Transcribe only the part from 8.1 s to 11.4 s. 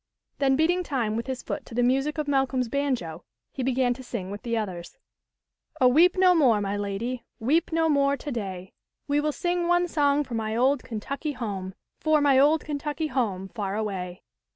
to day. We will sing one song for my old Kentucky